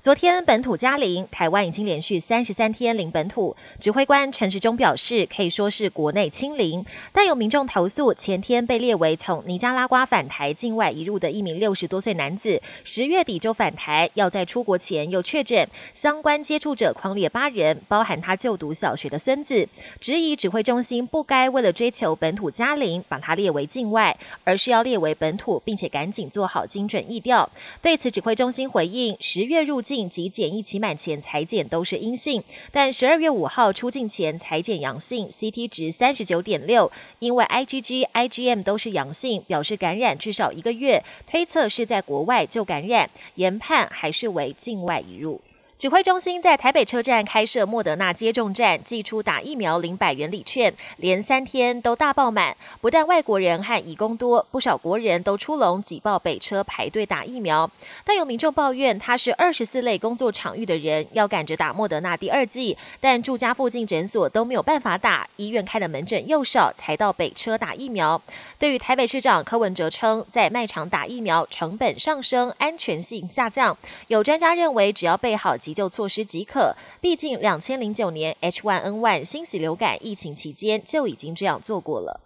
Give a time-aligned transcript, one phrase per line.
[0.00, 3.54] 昨天本土加零，台湾已经连续三十三天零本土。
[3.78, 6.82] 指挥官陈时中表示，可以说是国内清零，
[7.12, 19.68] 但有民众投诉，前天被列为从尼加拉瓜返台境外移入的一名六十多岁男子，十月底就返台，要在出国前又确诊，相关接触者狂列八人，包含他就读小学的孙子，
[20.00, 27.46] 质疑指挥中心不该为了追求本土加零，把他列为境外，而是要列为本土，并且赶紧做好精准疫调。
[27.82, 29.89] 对此，指挥中心回应，十月入境。
[30.08, 45.40] 及检疫期满前裁剪都是阴性，但十二月五号出境前裁剪阳性，CT 值三十九点六，因为 IgG、IgM 都是阳性，表示感染至少一个月，推测是在国外就感染，研判还是为境外移入。
[45.80, 52.54] 指挥中心在台北车站开设莫德纳接种站，寄出打疫苗零百元礼券，连三天都大爆满。
[52.82, 57.70] 不但外国人和义工多，不少国人都出笼挤爆北车排队打疫苗。
[58.04, 68.20] 但有民众抱怨，他是二十四类工作场域的人，要赶着打莫德纳第二剂，但住家附近诊所都没有办法打，医院开的门诊又少，才到北车打疫苗。
[68.58, 73.74] 对于台北市长柯文哲称，在卖场打疫苗成本上升，安全性下降。
[74.08, 75.56] 有专家认为，只要备好。
[75.70, 82.18] 急救措施即可，毕竟两千零九年 H1N1 新型流感疫情期间就已经这样做过了。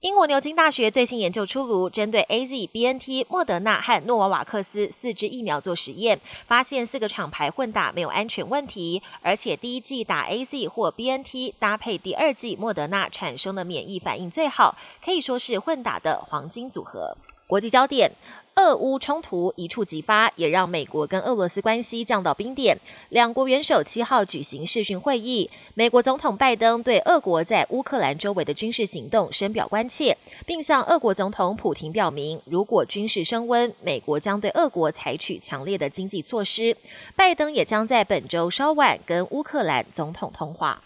[0.00, 17.16] 英国牛津大学最新研究出炉，针对 A Z、B N T、莫德纳和诺瓦瓦克斯四支疫苗做实验，发现四个厂牌混打没有安全问题，而且第一剂打 A Z 或 B N T 搭配第二剂莫德纳产生的免疫反应最好，可以说是混打的黄金组合。
[17.46, 18.10] 国际焦点。
[18.56, 22.78] 俄乌冲突一触即发，也让美国跟俄罗斯关系降到冰点。
[23.10, 36.74] 两国元首七号举行视讯会议，美国总统拜登对俄国在乌克兰周围的军事行动深表关切，并向俄国总统普京表明，如果军事升温，美国将对俄国采取强烈的经济措施。
[37.14, 40.82] 拜登也将在本周稍晚跟乌克兰总统通话。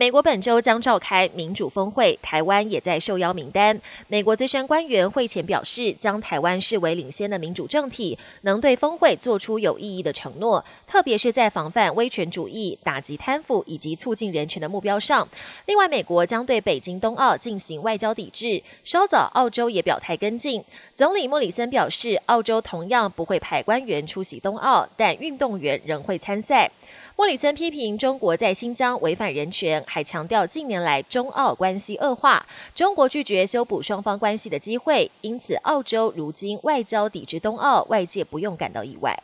[0.00, 3.80] 美国本周将召开民主峰会，台湾也在受邀名单。
[4.06, 15.26] 美国资深官员会前表示，将台湾视为领先的民主政体，能对峰会做出有意义的承诺，特别是在防范威权主义、打击贪腐以及促进人权的目标上。
[15.66, 18.62] 另外，美国将对北京冬奥进行外交抵制。
[18.84, 20.62] 稍早，澳洲也表态跟进。
[20.94, 26.70] 总理莫里森表示，澳洲同样不会派官员出席冬奥，但运动员仍会参赛。
[27.16, 32.44] 莫里森批评中国在新疆违反人权，还强调近年来中澳关系恶化，
[32.74, 39.18] 中国拒绝修补双方关系的机会，因此澳洲如今外交抵制冬奥，外界不用感到意外。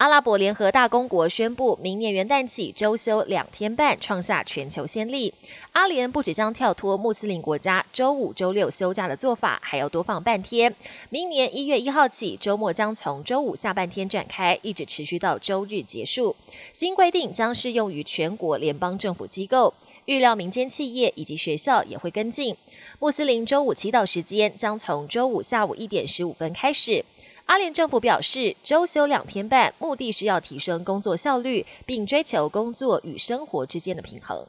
[0.00, 5.34] 阿拉伯联合大公国宣布，明年元旦起周休两天半，创下全球先例。
[5.72, 10.74] 阿联不只将跳脱穆斯林国家周五、周六休假的做法，还要多放半天。
[11.10, 16.34] 明年一月一号起，周末将从周五下半天展开，一直持续到周日结束。
[16.72, 19.74] 新规定将适用于全国联邦政府机构，
[20.06, 22.56] 预料民间企业以及学校也会跟进。
[23.00, 27.04] 穆斯林周五祈祷时间将从周五下午一点十五分开始。
[27.50, 34.46] 阿联政府表示，周休两天半，目的是要提升工作效率，并追求工作与生活之间的平衡。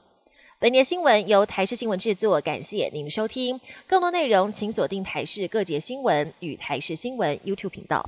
[0.59, 3.59] 本节新闻由台视新闻制作，感谢您的收听。
[3.88, 8.07] 更多内容请锁定台视各节新闻与台视新闻 YouTube 频道。